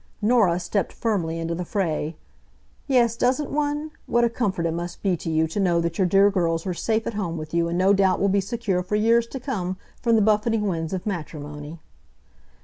[0.19, 2.15] Norah stepped firmly into the fray.
[2.87, 3.91] "Yes, doesn't one?
[4.07, 6.73] What a comfort it must be to you to know that your dear girls are
[6.73, 9.77] safe at home with you, and no doubt will be secure, for years to come,
[10.01, 11.81] from the buffeting winds of matrimony."